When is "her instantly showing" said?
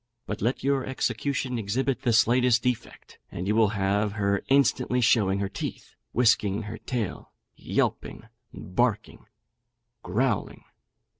4.13-5.37